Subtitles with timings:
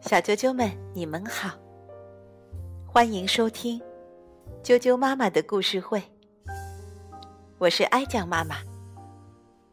[0.00, 1.50] 小啾啾们，你们好，
[2.86, 3.80] 欢迎收听
[4.62, 6.02] 啾啾妈妈的故事会。
[7.58, 8.56] 我是哀酱妈妈，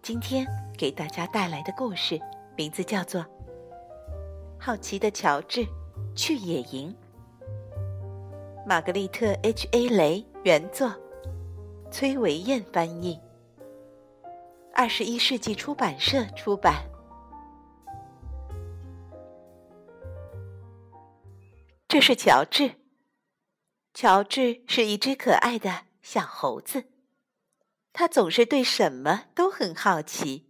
[0.02, 0.46] 今天
[0.78, 2.20] 给大家带来的故事
[2.56, 3.22] 名字叫做
[4.60, 5.66] 《好奇的乔治
[6.16, 6.94] 去野营》。
[8.68, 10.92] 玛格丽特 ·H·A· 雷原作，
[11.90, 13.20] 崔维燕翻译，
[14.74, 16.91] 二十一世纪出版社出版。
[21.92, 22.76] 这是乔治。
[23.94, 26.86] 乔治是一只可爱的小猴子，
[27.92, 30.50] 他总是对什么都很好奇。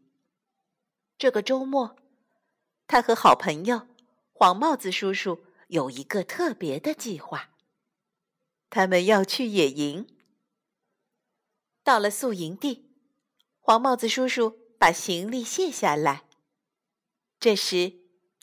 [1.18, 1.96] 这个周末，
[2.86, 3.88] 他和好朋友
[4.32, 7.50] 黄帽子叔叔有一个特别的计划。
[8.70, 10.08] 他们要去野营。
[11.84, 12.92] 到了宿营地，
[13.60, 16.26] 黄帽子叔叔把行李卸下来。
[17.40, 17.94] 这时，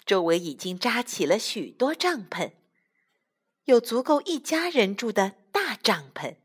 [0.04, 2.54] 周围已经扎起了许多帐篷。
[3.68, 6.36] 有足够一家人住的大帐篷，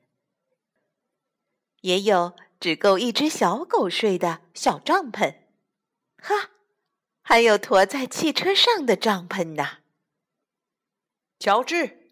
[1.80, 5.34] 也有只够一只小狗睡的小帐篷，
[6.18, 6.50] 哈，
[7.22, 9.78] 还有驮在汽车上的帐篷呢。
[11.40, 12.12] 乔治，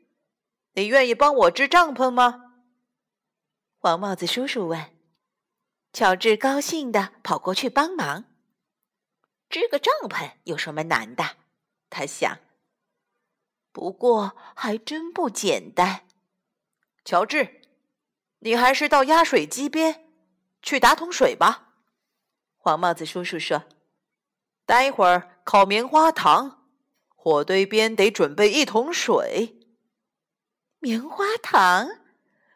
[0.75, 2.53] 你愿意帮我支帐篷吗？
[3.79, 4.95] 黄帽子叔叔问。
[5.91, 8.23] 乔治高兴地跑过去帮忙。
[9.49, 11.35] 支个帐篷有什么难的？
[11.89, 12.39] 他想。
[13.71, 16.05] 不过还真不简单，
[17.05, 17.61] 乔治，
[18.39, 20.09] 你还是到压水机边
[20.61, 21.69] 去打桶水吧。
[22.57, 23.63] 黄帽子叔叔说
[24.67, 26.67] ：“待会儿烤棉花糖，
[27.07, 29.57] 火堆边得准备一桶水。
[30.79, 31.87] 棉花糖，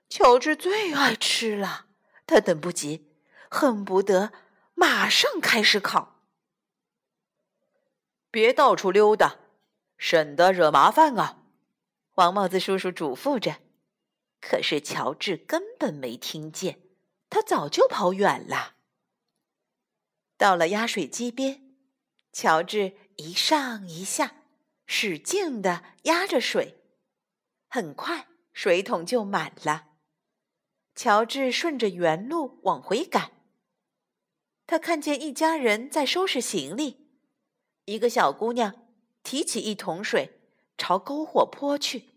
[0.10, 1.86] 乔治最爱吃了，
[2.28, 3.16] 他等不及，
[3.50, 4.34] 恨不得
[4.74, 6.20] 马上开始烤。
[8.30, 9.38] 别到处溜达。”
[9.98, 11.44] 省得惹麻烦啊！
[12.12, 13.58] 黄帽子叔叔嘱咐着。
[14.40, 16.80] 可是乔治根本没听见，
[17.30, 18.76] 他早就跑远了。
[20.38, 21.76] 到了压水机边，
[22.32, 24.36] 乔治一上一下，
[24.86, 26.76] 使劲的压着水，
[27.68, 29.88] 很快水桶就满了。
[30.94, 33.32] 乔治顺着原路往回赶，
[34.68, 37.10] 他看见一家人在收拾行李，
[37.86, 38.85] 一个小姑娘。
[39.26, 40.40] 提起一桶水，
[40.78, 42.12] 朝篝火泼去，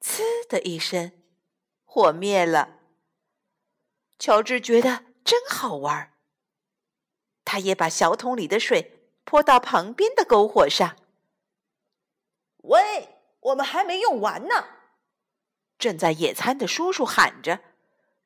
[0.00, 1.12] 呲的一声，
[1.84, 2.80] 火灭了。
[4.18, 6.12] 乔治觉得真好玩
[7.44, 10.96] 他也把小桶里的水泼到旁边的篝火上。
[12.58, 14.66] 喂，我们还没用完呢！
[15.78, 17.60] 正在野餐的叔叔喊着，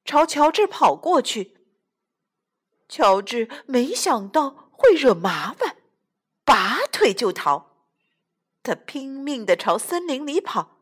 [0.06, 1.58] 朝乔治跑过去。
[2.88, 5.76] 乔治没想到会惹麻烦，
[6.44, 7.75] 拔腿就逃。
[8.66, 10.80] 他拼命地朝森林里跑，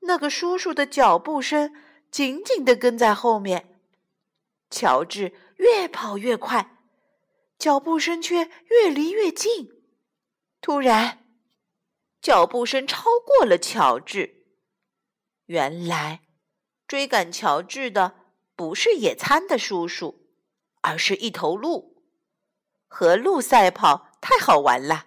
[0.00, 1.74] 那个叔叔的脚步声
[2.10, 3.78] 紧紧地跟在后面。
[4.70, 6.78] 乔治越跑越快，
[7.58, 9.82] 脚步声却越离越近。
[10.62, 11.26] 突然，
[12.22, 14.46] 脚步声超过了乔治。
[15.44, 16.22] 原来，
[16.88, 18.14] 追赶乔治的
[18.56, 20.26] 不是野餐的叔叔，
[20.80, 22.02] 而是一头鹿。
[22.88, 25.06] 和鹿赛跑太好玩了，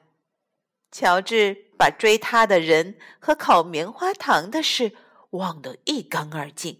[0.92, 1.73] 乔治。
[1.84, 4.96] 把追他的人和烤棉花糖的事
[5.32, 6.80] 忘得一干二净，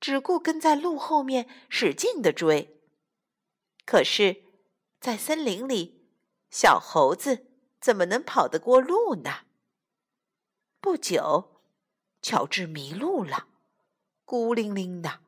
[0.00, 2.80] 只顾跟在鹿后面使劲的追。
[3.84, 4.44] 可是，
[5.00, 6.06] 在森林里，
[6.48, 7.48] 小猴子
[7.80, 9.38] 怎么能跑得过鹿呢？
[10.80, 11.60] 不久，
[12.22, 13.48] 乔治迷路了，
[14.24, 15.18] 孤零零的，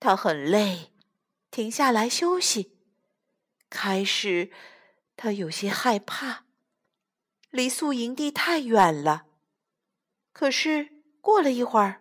[0.00, 0.90] 他很累，
[1.52, 2.76] 停下来休息。
[3.70, 4.50] 开始，
[5.16, 6.46] 他有些害怕。
[7.52, 9.26] 离宿营地太远了，
[10.32, 12.00] 可是过了一会儿，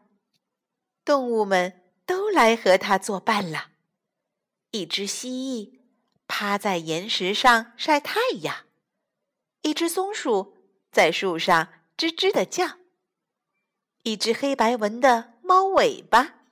[1.04, 3.72] 动物们都来和他作伴了。
[4.70, 5.82] 一只蜥蜴
[6.26, 8.66] 趴在岩石上晒太阳，
[9.64, 10.56] 一只松鼠
[10.90, 11.68] 在树上
[11.98, 12.78] 吱吱的叫，
[14.04, 16.46] 一只黑白纹的猫尾巴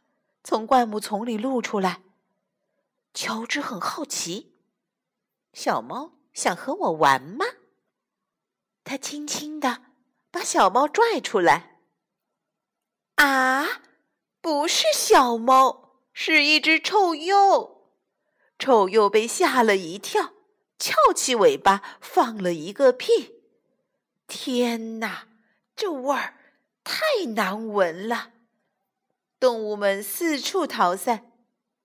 [0.43, 2.01] 从灌木丛里露出来。
[3.13, 4.57] 乔治很好奇，
[5.53, 7.45] 小猫想和我玩吗？
[8.89, 9.83] 他轻轻地
[10.31, 11.77] 把小猫拽出来。
[13.17, 13.83] 啊，
[14.41, 17.83] 不是小猫，是一只臭鼬。
[18.57, 20.33] 臭鼬被吓了一跳，
[20.79, 23.43] 翘起尾巴放了一个屁。
[24.25, 25.27] 天哪，
[25.75, 26.33] 这味儿
[26.83, 28.31] 太难闻了！
[29.39, 31.31] 动物们四处逃散，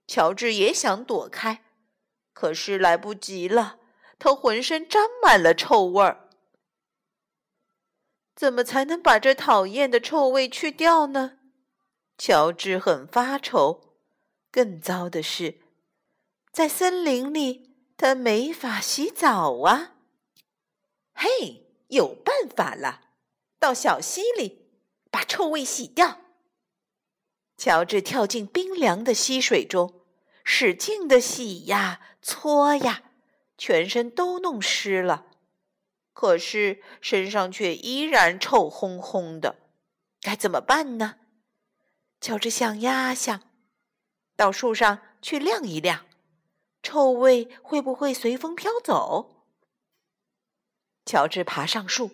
[0.07, 1.63] 乔治也想躲开，
[2.33, 3.79] 可是来不及了，
[4.19, 6.24] 他浑身沾满了臭味儿。
[8.35, 11.39] 怎么才能把这讨厌的臭味去掉呢？
[12.19, 13.99] 乔治很发愁。
[14.51, 15.61] 更糟的是，
[16.53, 19.97] 在森林里，他没法洗澡啊！
[21.13, 23.01] 嘿，有办法了，
[23.59, 24.71] 到小溪里
[25.11, 26.21] 把臭味洗掉。
[27.57, 30.03] 乔治跳进冰凉的溪水中，
[30.45, 33.03] 使劲的洗呀、搓呀，
[33.57, 35.27] 全身都弄湿了。
[36.15, 39.57] 可是身上却依然臭烘烘的，
[40.21, 41.17] 该怎么办呢？
[42.21, 43.43] 乔治想呀想，
[44.37, 46.07] 到树上去晾一晾，
[46.83, 49.45] 臭味会不会随风飘走？
[51.05, 52.13] 乔治爬上树，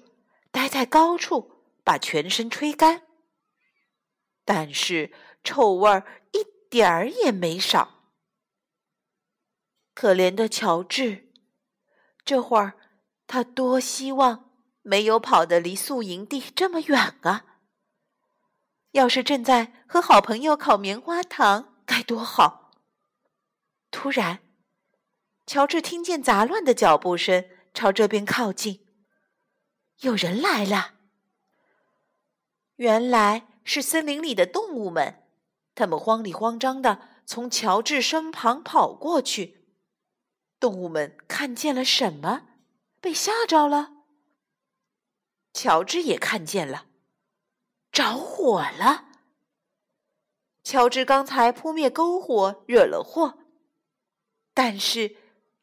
[0.51, 3.07] 待在高处，把全身吹干。
[4.47, 5.13] 但是
[5.45, 8.01] 臭味儿一点儿也没少。
[9.93, 11.29] 可怜的乔治，
[12.25, 12.79] 这会儿。
[13.31, 14.51] 他多希望
[14.83, 17.45] 没有跑得离宿营地这么远啊！
[18.91, 22.73] 要是正在和好朋友烤棉花糖，该多好！
[23.93, 24.41] 突然，
[25.47, 28.85] 乔治听见杂乱的脚步声朝这边靠近，
[30.01, 30.95] 有人来了。
[32.75, 35.23] 原来是森林里的动物们，
[35.77, 39.69] 他们慌里慌张的从乔治身旁跑过去。
[40.59, 42.49] 动物们看见了什么？
[43.01, 43.93] 被吓着了，
[45.53, 46.87] 乔治也看见了，
[47.91, 49.07] 着火了。
[50.63, 53.39] 乔治刚才扑灭篝火，惹了祸，
[54.53, 55.17] 但是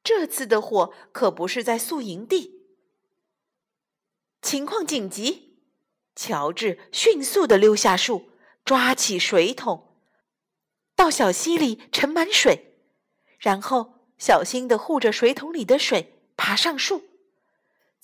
[0.03, 2.65] 这次的火可不是在宿营地。
[4.41, 5.59] 情况紧急，
[6.15, 8.31] 乔治迅速的溜下树，
[8.65, 9.95] 抓起水桶，
[10.95, 12.79] 到小溪里盛满水，
[13.37, 17.03] 然后小心的护着水桶里的水，爬上树。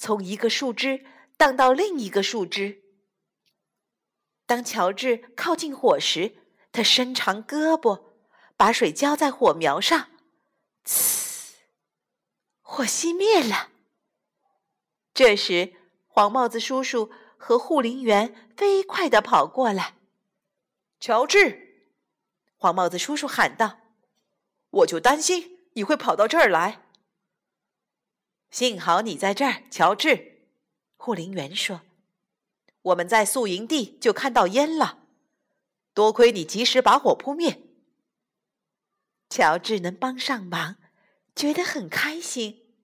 [0.03, 1.05] 从一个树枝
[1.37, 2.83] 荡到另一个树枝。
[4.45, 6.35] 当乔治靠近火时，
[6.73, 8.03] 他伸长胳膊，
[8.57, 10.09] 把水浇在火苗上，
[10.85, 11.51] 呲，
[12.61, 13.69] 火熄灭了。
[15.13, 15.73] 这时，
[16.07, 19.95] 黄帽子叔叔和护林员飞快地跑过来。
[20.99, 21.93] 乔治，
[22.57, 23.79] 黄帽子叔叔喊道
[24.69, 26.81] ：“我就担心你会跑到这儿来。”
[28.53, 30.43] 幸好你在这儿，乔治。
[30.95, 31.81] 护林员说
[32.83, 35.07] ：“我们在宿营地就看到烟了，
[35.95, 37.63] 多亏你及时把火扑灭。”
[39.27, 40.75] 乔治能帮上忙，
[41.35, 42.75] 觉得很开心。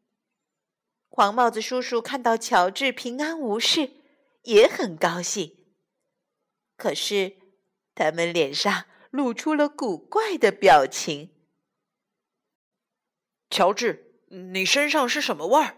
[1.08, 3.92] 黄帽子叔叔看到乔治平安无事，
[4.46, 5.56] 也很高兴。
[6.78, 7.38] 可是，
[7.94, 11.30] 他们脸上露出了古怪的表情。
[13.52, 14.08] 乔治。
[14.32, 15.78] 你身上是什么味儿？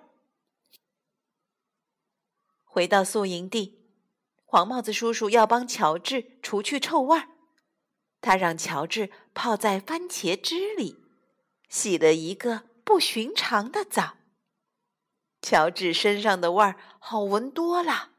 [2.66, 3.80] 回到宿营地，
[4.44, 7.30] 黄帽子叔叔要帮乔治除去臭味儿。
[8.20, 10.98] 他让乔治泡在番茄汁里，
[11.70, 14.18] 洗了一个不寻常的澡。
[15.42, 18.10] 乔治身上的味儿好闻多了。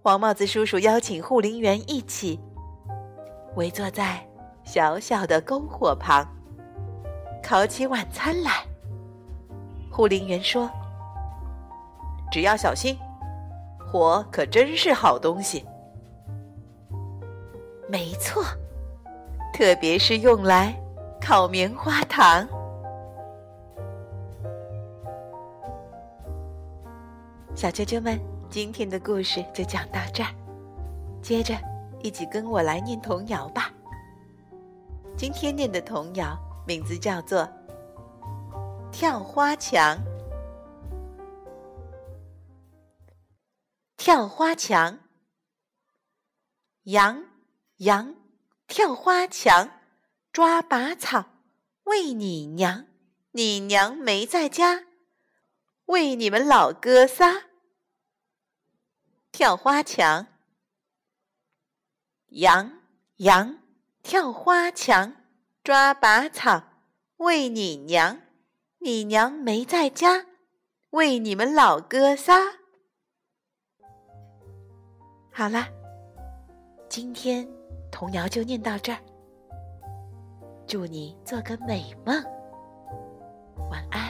[0.00, 2.38] 黄帽子叔叔邀请护林员一起
[3.56, 4.28] 围坐在
[4.64, 6.33] 小小的篝火旁。
[7.44, 8.64] 烤起晚餐来。
[9.90, 10.68] 护林员说
[12.32, 12.98] ：“只要小心，
[13.86, 15.62] 火可真是好东西。”
[17.86, 18.42] 没错，
[19.52, 20.74] 特别是用来
[21.20, 22.48] 烤棉花糖。
[27.54, 30.30] 小啾啾们，今天的故事就讲到这儿。
[31.20, 31.54] 接着，
[32.02, 33.70] 一起跟我来念童谣吧。
[35.14, 36.36] 今天念的童谣。
[36.66, 37.40] 名字叫做
[38.90, 39.98] 《跳花墙》。
[43.98, 44.98] 跳花墙，
[46.84, 47.24] 羊
[47.76, 48.14] 羊
[48.66, 49.80] 跳花墙，
[50.32, 51.26] 抓把草
[51.84, 52.86] 喂你娘，
[53.32, 54.84] 你娘没在家，
[55.86, 57.44] 喂你们老哥仨。
[59.32, 60.26] 跳花墙，
[62.28, 62.80] 羊
[63.16, 63.58] 羊
[64.02, 65.23] 跳花墙。
[65.64, 66.62] 抓把草
[67.16, 68.20] 喂你娘，
[68.80, 70.26] 你娘没在家，
[70.90, 72.34] 喂你们老哥仨。
[75.32, 75.66] 好了，
[76.86, 77.48] 今天
[77.90, 78.98] 童谣就念到这儿。
[80.66, 82.22] 祝你做个美梦，
[83.70, 84.03] 晚安。